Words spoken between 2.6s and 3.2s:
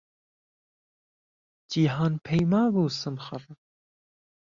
بوو سم